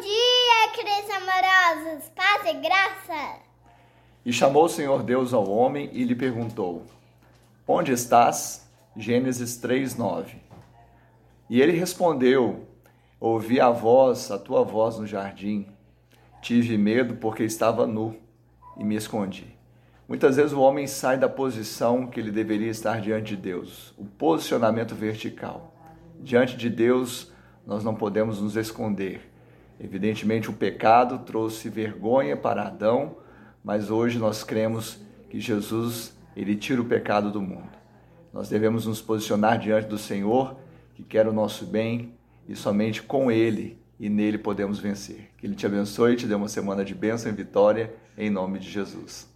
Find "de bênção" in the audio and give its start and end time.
46.84-47.32